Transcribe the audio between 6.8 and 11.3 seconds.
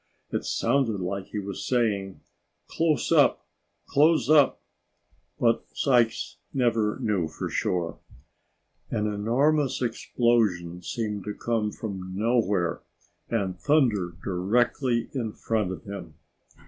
knew for sure. An enormous explosion seemed